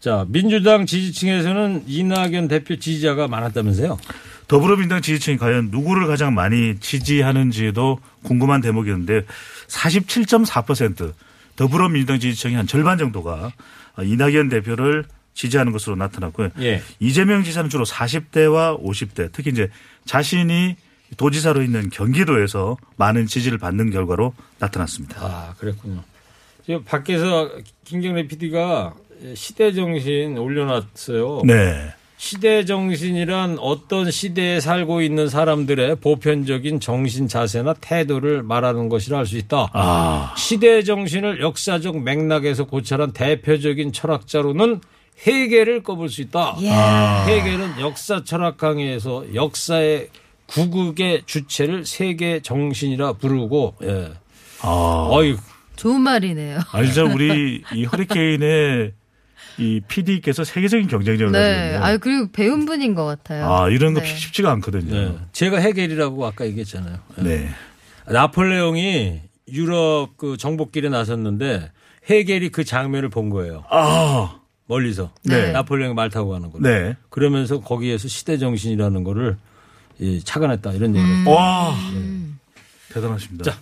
[0.01, 3.99] 자, 민주당 지지층에서는 이낙연 대표 지지자가 많았다면서요?
[4.47, 9.25] 더불어민주당 지지층이 과연 누구를 가장 많이 지지하는지도 궁금한 대목이었는데
[9.67, 11.13] 47.4%
[11.55, 13.53] 더불어민주당 지지층이 한 절반 정도가
[14.01, 16.49] 이낙연 대표를 지지하는 것으로 나타났고요.
[16.61, 16.81] 예.
[16.99, 19.69] 이재명 지사는 주로 40대와 50대 특히 이제
[20.05, 20.77] 자신이
[21.15, 25.21] 도지사로 있는 경기도에서 많은 지지를 받는 결과로 나타났습니다.
[25.21, 26.03] 아, 그랬군요.
[26.65, 27.51] 지금 밖에서
[27.85, 28.95] 김경래 PD가
[29.35, 31.41] 시대 정신 올려놨어요.
[31.45, 31.93] 네.
[32.17, 39.37] 시대 정신이란 어떤 시대에 살고 있는 사람들의 보편적인 정신 자세나 태도를 말하는 것이라 할 수
[39.37, 39.69] 있다.
[39.73, 44.81] 아, 시대 정신을 역사적 맥락에서 고찰한 대표적인 철학자로는
[45.25, 46.57] 해겔을 꼽을 수 있다.
[46.59, 47.25] 이야.
[47.25, 50.09] 해겔은 역사 철학 강의에서 역사의
[50.45, 54.11] 구국의 주체를 세계 정신이라 부르고 예.
[54.61, 55.07] 아.
[55.09, 55.35] 어이
[55.75, 56.59] 좋은 말이네요.
[56.71, 58.91] 아니, 저 우리 이 허리케인의
[59.57, 61.65] 이 PD께서 세계적인 경쟁력을 가지고 네.
[61.65, 61.83] 있네요.
[61.83, 63.51] 아 그리고 배운 분인 것 같아요.
[63.51, 64.05] 아, 이런 거 네.
[64.05, 64.93] 쉽지가 않거든요.
[64.93, 65.17] 네.
[65.33, 66.97] 제가 해겔이라고 아까 얘기했잖아요.
[67.19, 67.21] 예.
[67.23, 67.49] 네.
[68.07, 71.71] 나폴레옹이 유럽 그 정복길에 나섰는데
[72.09, 73.63] 헤겔이 그 장면을 본 거예요.
[73.69, 75.51] 아, 멀리서 네.
[75.51, 76.59] 나폴레옹이 말 타고 가는 거.
[76.59, 76.95] 네.
[77.09, 79.37] 그러면서 거기에서 시대 정신이라는 거를
[79.99, 81.27] 이 착안했다 이런 얘기를 음.
[81.27, 81.75] 와.
[82.93, 83.51] 대단하십니다.
[83.51, 83.57] 자.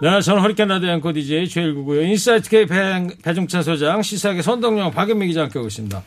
[0.00, 2.02] 네, 저는 허리케인 라디오 앵커 DJ 최일구고요.
[2.02, 6.02] 인사이트 K 배, 배종찬 소장, 시사계 선동영 박연미 기자 함께 하고 있습니다.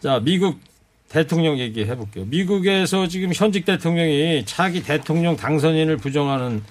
[0.00, 0.58] 자, 미국
[1.10, 2.24] 대통령 얘기해 볼게요.
[2.28, 6.62] 미국에서 지금 현직 대통령이 차기 대통령 당선인을 부정하는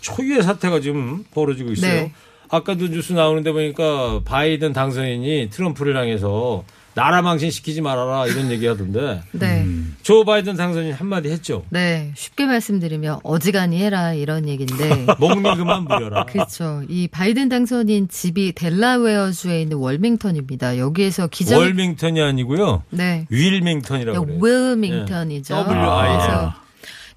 [0.00, 1.92] 초유의 사태가 지금 벌어지고 있어요.
[1.92, 2.12] 네.
[2.48, 6.62] 아까도 뉴스 나오는데 보니까 바이든 당선인이 트럼프를 향해서
[6.94, 9.66] 나라 망신 시키지 말아라 이런 얘기 하던데 네.
[10.02, 11.64] 조 바이든 당선인 한마디 했죠.
[11.70, 12.12] 네.
[12.16, 15.06] 쉽게 말씀드리면 어지간히 해라 이런 얘기인데.
[15.18, 16.24] 목니 그만 부려라.
[16.24, 16.82] 그렇죠.
[16.88, 20.78] 이 바이든 당선인 집이 델라웨어주에 있는 월밍턴입니다.
[20.78, 22.82] 여기에서 기자 월밍턴이 아니고요.
[22.90, 23.26] 네.
[23.30, 24.40] 윌밍턴이라고 그래요.
[24.42, 25.54] 윌밍턴이죠.
[25.54, 25.72] 예.
[25.72, 26.18] WI.
[26.18, 26.54] 그래서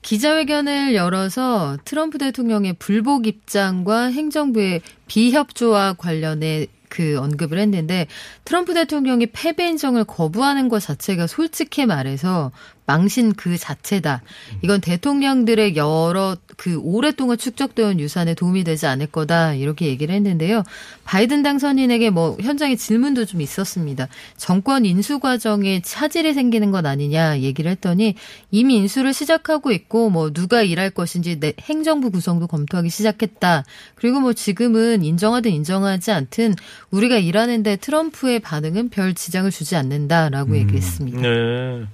[0.01, 8.05] 기자회견을 열어서 트럼프 대통령의 불복 입장과 행정부의 비협조와 관련해 그 언급을 했는데
[8.45, 12.51] 트럼프 대통령이 패배 인정을 거부하는 것 자체가 솔직히 말해서
[12.85, 14.21] 망신 그 자체다.
[14.61, 19.53] 이건 대통령들의 여러 그 오랫동안 축적되어 온 유산에 도움이 되지 않을 거다.
[19.53, 20.63] 이렇게 얘기를 했는데요.
[21.05, 24.07] 바이든 당선인에게 뭐 현장에 질문도 좀 있었습니다.
[24.37, 28.15] 정권 인수 과정에 차질이 생기는 것 아니냐 얘기를 했더니
[28.49, 33.63] 이미 인수를 시작하고 있고 뭐 누가 일할 것인지 내 행정부 구성도 검토하기 시작했다.
[33.95, 36.55] 그리고 뭐 지금은 인정하든 인정하지 않든
[36.91, 41.21] 우리가 일하는데 트럼프의 반응은 별 지장을 주지 않는다라고 얘기했습니다.
[41.21, 41.85] 네.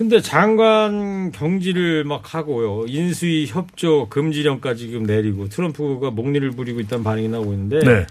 [0.00, 2.86] 근데 장관 경질을 막 하고요.
[2.88, 8.06] 인수위 협조 금지령까지 지금 내리고 트럼프가 목리를 부리고 있다는 반응이 나오고 있는데 네.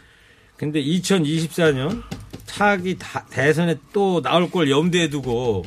[0.55, 2.03] 근데 2024년
[2.45, 5.63] 차기 다- 대선에 또 나올 걸 염두에 두고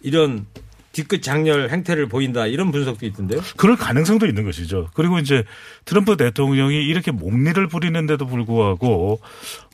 [0.00, 0.46] 이런
[0.90, 3.40] 뒤끝 장렬 행태를 보인다 이런 분석도 있던데요.
[3.56, 4.88] 그럴 가능성도 있는 것이죠.
[4.94, 5.44] 그리고 이제
[5.84, 9.20] 트럼프 대통령이 이렇게 목리를 부리는데도 불구하고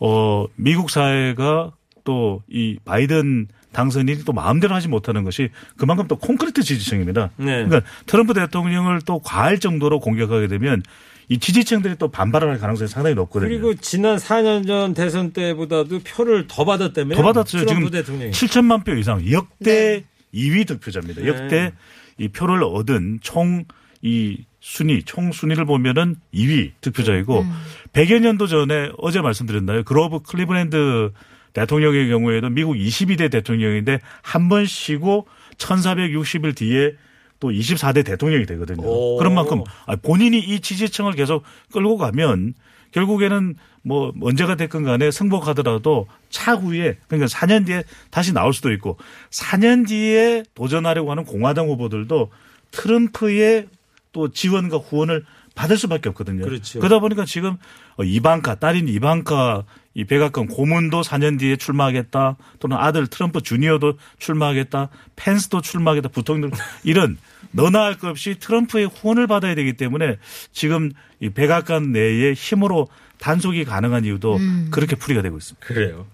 [0.02, 1.72] 어 미국 사회가
[2.04, 7.30] 또 이 바이든 당선인이 또 마음대로 하지 못하는 것이 그만큼 또 콘크리트 지지층입니다.
[7.36, 7.64] 네.
[7.64, 10.82] 그러니까 트럼프 대통령을 또 과할 정도로 공격하게 되면
[11.28, 13.48] 이 지지층들이 또 반발할 가능성이 상당히 높거든요.
[13.48, 17.14] 그리고 지난 4년 전 대선 때보다도 표를 더 받았다며.
[17.14, 17.66] 더 받았죠.
[17.66, 18.32] 지금 대통령이.
[18.32, 20.04] 7천만 표 이상 역대 네.
[20.34, 21.22] 2위 득표자입니다.
[21.22, 21.28] 네.
[21.28, 21.72] 역대
[22.18, 23.64] 이 표를 얻은 총
[24.02, 27.52] 이 순위, 총 순위를 보면은 2위 득표자이고 음.
[27.92, 29.82] 100여 년도 전에 어제 말씀드렸나요?
[29.84, 31.10] 그로브 클리브랜드
[31.58, 35.26] 대통령의 경우에도 미국 22대 대통령인데 한 번 쉬고
[35.58, 36.94] 1460일 뒤에
[37.40, 38.86] 또 24대 대통령이 되거든요.
[38.86, 39.16] 오.
[39.16, 41.42] 그런 만큼 아, 본인이 이 지지층을 계속
[41.72, 42.54] 끌고 가면
[42.92, 48.96] 결국에는 뭐 언제가 됐건 간에 승복하더라도 차후에 그러니까 4년 뒤에 다시 나올 수도 있고
[49.30, 52.30] 4년 뒤에 도전하려고 하는 공화당 후보들도
[52.70, 53.68] 트럼프의
[54.12, 56.44] 또 지원과 후원을 받을 수밖에 없거든요.
[56.44, 56.78] 그렇죠.
[56.78, 57.56] 그러다 보니까 지금
[57.96, 59.64] 어, 이방카 딸인 이방카
[59.98, 66.52] 이 백악관 고문도 4년 뒤에 출마하겠다 또는 아들 트럼프 주니어도 출마하겠다 펜스도 출마하겠다 부통령
[66.84, 67.18] 이런
[67.50, 70.18] 너나 할 것 없이 트럼프의 후원을 받아야 되기 때문에
[70.52, 72.86] 지금 이 백악관 내에 힘으로
[73.18, 74.38] 단속이 가능한 이유도
[74.70, 75.66] 그렇게 풀이가 되고 있습니다.
[75.66, 76.06] 그래요.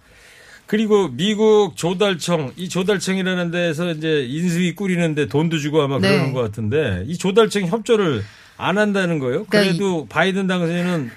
[0.65, 6.09] 그리고 미국 조달청, 이 조달청이라는 데서 이제 인수위 꾸리는데 돈도 주고 아마 네.
[6.09, 8.25] 그러는 것 같은데 이 조달청 협조를
[8.57, 9.45] 안 한다는 거예요.
[9.45, 11.11] 그러니까 그래도 바이든 당선인은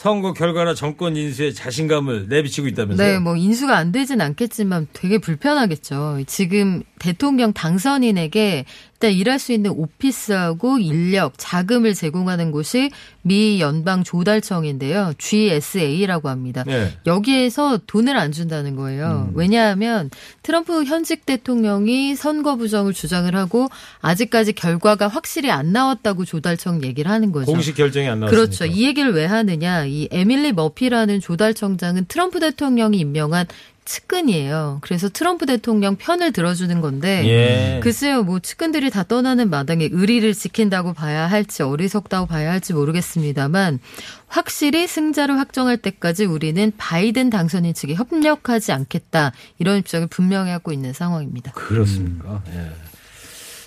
[0.00, 3.06] 선거 결과나 정권 인수에 자신감을 내비치고 있다면서요.
[3.06, 6.20] 네, 뭐 인수가 안 되진 않겠지만 되게 불편하겠죠.
[6.26, 8.66] 지금 대통령 당선인에게
[9.00, 12.90] 일단 일할 수 있는 오피스하고 인력, 자금을 제공하는 곳이
[13.22, 15.14] 미 연방 조달청인데요.
[15.16, 16.64] GSA라고 합니다.
[16.66, 16.92] 네.
[17.06, 19.30] 여기에서 돈을 안 준다는 거예요.
[19.32, 20.10] 왜냐하면
[20.42, 23.68] 트럼프 현직 대통령이 선거 부정을 주장을 하고
[24.02, 27.50] 아직까지 결과가 확실히 안 나왔다고 조달청 얘기를 하는 거죠.
[27.50, 28.36] 공식 결정이 안 나왔으니까.
[28.36, 28.66] 그렇죠.
[28.66, 29.86] 이 얘기를 왜 하느냐.
[29.86, 33.46] 이 에밀리 머피라는 조달청장은 트럼프 대통령이 임명한
[33.84, 34.78] 측근이에요.
[34.82, 37.80] 그래서 트럼프 대통령 편을 들어주는 건데 예.
[37.82, 43.80] 글쎄요, 뭐 측근들이 다 떠나는 마당에 의리를 지킨다고 봐야 할지 어리석다고 봐야 할지 모르겠습니다만
[44.28, 50.92] 확실히 승자를 확정할 때까지 우리는 바이든 당선인 측에 협력하지 않겠다 이런 입장을 분명히 하고 있는
[50.92, 51.52] 상황입니다.
[51.52, 52.42] 그렇습니까?
[52.54, 52.70] 예.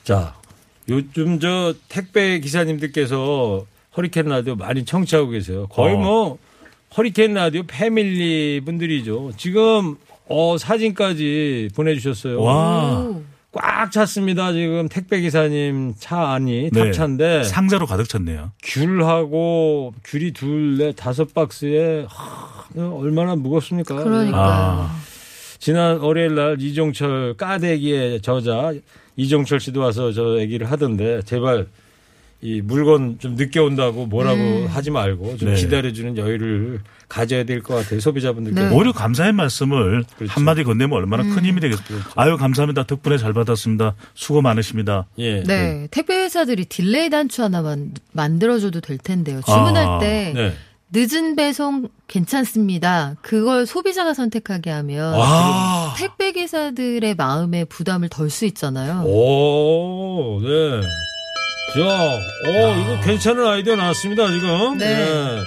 [0.04, 0.36] 자,
[0.89, 5.67] 요즘 저 택배 기사님들께서 허리케인 라디오 많이 청취하고 계세요.
[5.67, 5.99] 거의 어.
[5.99, 6.38] 뭐
[6.96, 9.32] 허리케인 라디오 패밀리 분들이죠.
[9.38, 9.96] 지금
[10.28, 12.42] 어 사진까지 보내주셨어요.
[12.42, 13.00] 와.
[13.00, 13.24] 오.
[13.52, 14.52] 꽉 찼습니다.
[14.52, 16.86] 지금 택배 기사님 차 안이 네.
[16.86, 18.52] 탑차인데 상자로 가득 찼네요.
[18.64, 23.96] 귤하고 귤이 둘, 넷, 다섯 박스에 하, 얼마나 무겁습니까?
[24.04, 25.00] 그러니까 아.
[25.60, 28.74] 지난 월요일 날 이종철 까대기의 저자
[29.16, 31.68] 이종철 씨도 와서 저 얘기를 하던데 제발
[32.44, 34.68] 이 물건 좀 늦게 온다고 뭐라고 음.
[34.68, 35.56] 하지 말고 좀 네.
[35.56, 38.02] 기다려주는 여유를 가져야 될 것 같아요.
[38.02, 38.60] 소비자분들께.
[38.60, 38.76] 네.
[38.76, 40.34] 오히려 감사의 말씀을 그렇죠.
[40.34, 42.00] 한마디 건네면 얼마나 큰 힘이 되겠어요.
[42.16, 42.84] 아유 감사합니다.
[42.84, 43.96] 덕분에 잘 받았습니다.
[44.14, 45.06] 수고 많으십니다.
[45.20, 45.42] 예.
[45.44, 45.88] 네.
[45.90, 49.40] 택배 회사들이 delay 단추 하나만 만들어줘도 될 텐데요.
[49.46, 50.54] 주문할 아, 때 네.
[50.92, 53.16] 늦은 배송 괜찮습니다.
[53.22, 55.94] 그걸 소비자가 선택하게 하면 아.
[55.98, 59.04] 택배 기사들의 마음에 부담을 덜 수 있잖아요.
[59.06, 60.82] 오, 네.
[61.74, 64.78] 자, 오, 이거 괜찮은 아이디어 나왔습니다, 지금.
[64.78, 65.42] 네.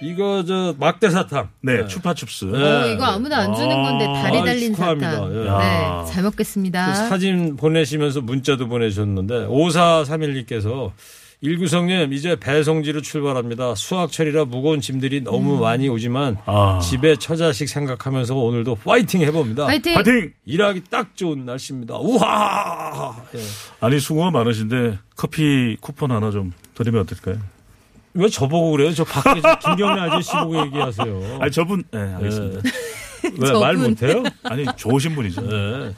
[0.00, 1.48] 이거, 저, 막대 사탕.
[1.60, 2.44] 네, 추파춥스.
[2.44, 2.62] 네.
[2.62, 5.10] 어, 이거 아무나 안 주는 건데 다리 아, 달린 축하합니다.
[5.10, 5.34] 사탕.
[5.34, 5.46] 예.
[5.46, 6.04] 야.
[6.04, 6.86] 네, 잘 먹겠습니다.
[6.86, 10.92] 그 사진 보내시면서 문자도 보내셨는데, 5431님께서
[11.42, 13.74] 일구성님, 이제 배송지로 출발합니다.
[13.74, 16.80] 수학철이라 무거운 짐들이 너무 많이 오지만, 아.
[16.82, 19.66] 집에 처자식 생각하면서 오늘도 파이팅 해봅니다.
[19.66, 19.94] 파이팅!
[19.94, 20.32] 파이팅!
[20.46, 21.96] 일하기 딱 좋은 날씨입니다.
[21.98, 23.16] 우와!
[23.34, 23.40] 예.
[23.80, 27.38] 아니 수고가 많으신데 커피 쿠폰 하나 좀 드리면 어떨까요?
[28.14, 28.94] 왜 저보고 그래요?
[28.94, 31.38] 저 밖에 저 김경래 아저씨 보고 얘기하세요.
[31.38, 32.60] 아니 저분 네, 알겠습니다.
[33.38, 33.90] 왜말 저분.
[33.90, 34.22] 못해요?
[34.44, 35.42] 아니 좋으신 분이죠.
[35.42, 35.94] 네.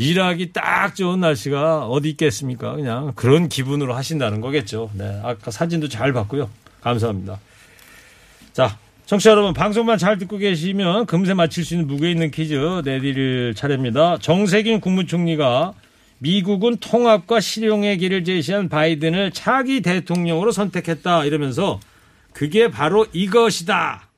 [0.00, 2.74] 일하기 딱 좋은 날씨가 어디 있겠습니까?
[2.74, 4.90] 그냥 그런 기분으로 하신다는 거겠죠.
[4.94, 5.20] 네.
[5.22, 6.48] 아까 사진도 잘 봤고요.
[6.80, 7.38] 감사합니다.
[8.54, 13.54] 자, 청취자 여러분, 방송만 잘 듣고 계시면 금세 맞힐 수 있는 무게 있는 퀴즈 내드릴
[13.54, 14.16] 차례입니다.
[14.22, 15.74] 정세균 국무총리가
[16.16, 21.78] 미국은 통합과 실용의 길을 제시한 바이든을 차기 대통령으로 선택했다 이러면서
[22.32, 24.08] 그게 바로 이것이다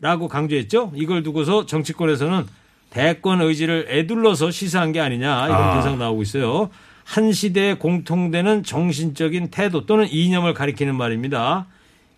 [0.00, 0.92] 라고 강조했죠.
[0.94, 2.46] 이걸 두고서 정치권에서는
[2.90, 5.72] 대권 의지를 애둘러서 시사한 게 아니냐 이런 아.
[5.74, 6.70] 분석 나오고 있어요.
[7.04, 11.66] 한 시대에 공통되는 정신적인 태도 또는 이념을 가리키는 말입니다.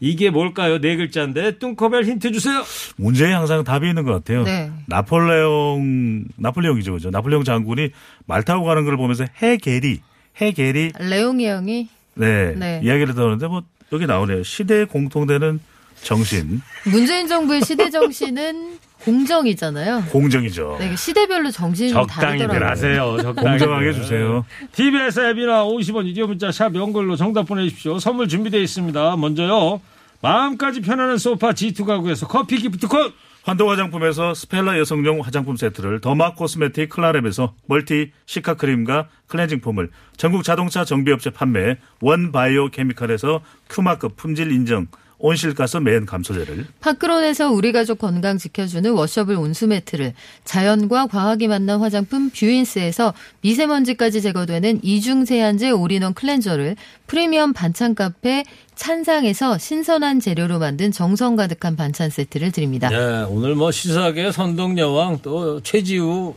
[0.01, 0.81] 이게 뭘까요?
[0.81, 2.65] 네 글자인데 뚱커벨 힌트 주세요.
[2.97, 4.45] 문제에 항상 답이 있는 것 같아요.
[4.45, 4.71] 네.
[4.87, 7.11] 나폴레옹 나폴레옹이죠, 그죠?
[7.11, 7.91] 나폴레옹 장군이
[8.27, 10.01] 말 타고 가는 걸 보면서 해계리,
[10.41, 12.81] 해계리, 레옹이 형이 네, 네.
[12.83, 14.43] 이야기를 들었는데 뭐 여기 나오네요.
[14.43, 15.61] 시대에 공통되는
[16.03, 20.05] 정신, 문재인 정부의 시대 정신은 공정이잖아요.
[20.11, 20.77] 공정이죠.
[20.79, 22.67] 네, 시대별로 정신이 적당히들.
[22.67, 23.17] 하세요.
[23.21, 24.45] 적당히 공정하게 주세요.
[24.73, 27.99] TBS 앱이나 50원 유료 문자 샵 연글로 정답 보내주십시오.
[27.99, 29.17] 선물 준비되어 있습니다.
[29.17, 29.81] 먼저요.
[30.23, 36.91] 마음까지 편안한 소파 G2 가구에서 커피 기프티콘 환도 화장품에서 스펠라 여성용 화장품 세트를 derma cosmetic
[36.91, 44.53] 클라랩에서 멀티 시카 크림과 클렌징 폼을 전국 자동차 정비업체 판매 원 바이오 케미칼에서 큐마크 품질
[44.53, 44.89] 인정
[45.21, 52.31] 온실가스 매연 감소제를 파크론에서 우리 가족 건강 지켜주는 washable 온수 매트를 자연과 과학이 만난 화장품
[52.31, 61.37] 뷰인스에서 미세먼지까지 제거되는 이중 세안제 올인원 클렌저를 프리미엄 반찬 카페 찬상에서 신선한 재료로 만든 정성
[61.37, 62.89] 가득한 반찬 세트를 드립니다.
[62.89, 66.35] 네, 오늘 뭐 시사계 선동여왕 또 최지우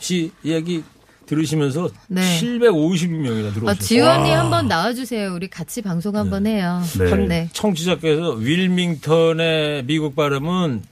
[0.00, 0.82] 씨 이야기
[1.26, 2.20] 들으시면서 네.
[2.40, 3.74] 750명이나 아, 들어오셨어요.
[3.78, 5.32] 지원이 한번 나와주세요.
[5.34, 6.82] 우리 같이 방송 한번 해요.
[6.98, 7.26] 네.
[7.26, 7.48] 네.
[7.52, 10.82] 청취자께서 윌밍턴의 미국 발음은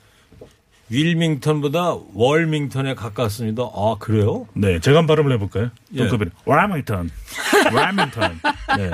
[0.91, 3.63] 윌밍턴보다 월밍턴에 가깝습니다.
[3.75, 4.47] 아 그래요?
[4.53, 5.71] 네 제가 한번 발음을 해볼까요?
[5.95, 6.07] 예.
[6.07, 7.11] 동급이 와밍턴
[7.73, 8.41] 와밍턴
[8.77, 8.91] 네.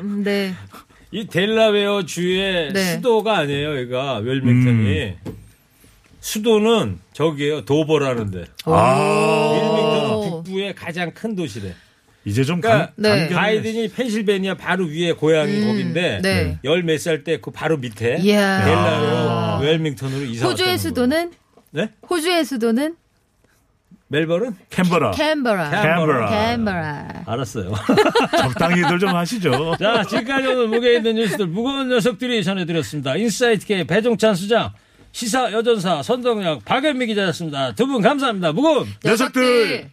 [0.00, 0.54] 음, 네.
[1.12, 2.94] 이 델라웨어 주의 네.
[2.94, 3.78] 수도가 아니에요.
[3.78, 5.14] 여기가 웰밍턴이
[6.32, 7.64] 수도는 저기에요.
[7.64, 10.42] 도버라는데 아 웰밍턴은 오.
[10.44, 11.74] 북부의 가장 큰 도시래.
[12.26, 13.28] 이제 좀 그러니까 감, 네.
[13.30, 16.58] 바이든이 펜실베니아 바로 위에 고향이 음, 거긴데 네.
[16.64, 18.62] 열몇 살 때 그 바로 밑에 이야.
[18.64, 21.32] 델라웨어 웰밍턴으로 이사 호주의 수도는.
[21.70, 21.88] 네?
[22.10, 22.96] 호주의 수도는
[24.08, 24.54] 멜버른?
[24.70, 25.70] 캔버라 캔버라.
[25.70, 26.28] 캔버라.
[26.30, 27.08] 캔버라.
[27.26, 27.72] 알았어요.
[28.42, 29.76] 적당히들 좀 하시죠.
[29.78, 33.16] 자, 지금까지 오늘 무게 있는 뉴스들 무거운 녀석들이 전해드렸습니다.
[33.16, 34.72] 인사이트K 배종찬 소장,
[35.12, 37.74] 시사 여전사 선동영 박연미 기자였습니다.
[37.74, 38.52] 두 분 감사합니다.
[38.52, 39.90] 무거운 녀석들.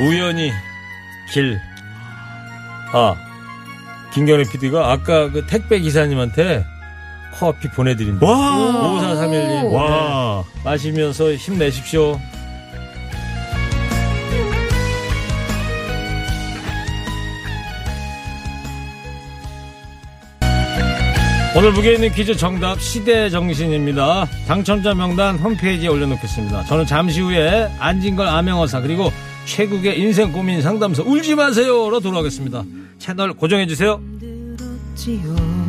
[0.00, 0.52] 우연히
[1.32, 1.58] 길.
[2.92, 3.14] 아,
[4.14, 6.64] 김경래 PD가 아까 그 택배 기사님한테
[7.38, 8.24] 커피 보내드린다.
[8.24, 8.36] 와
[9.16, 9.72] 5431님.
[9.72, 10.44] 와.
[10.64, 12.18] 마시면서 힘내십시오.
[21.56, 24.26] 오늘 무게 있는 퀴즈 정답 시대 정신입니다.
[24.46, 26.64] 당첨자 명단 홈페이지에 올려놓겠습니다.
[26.64, 29.10] 저는 잠시 후에 안진걸 암행어사 그리고
[29.46, 32.64] 최국의 인생 고민 상담소 울지 마세요로 돌아오겠습니다.
[32.98, 34.00] 채널 고정해 주세요.
[34.20, 35.67] 들었지요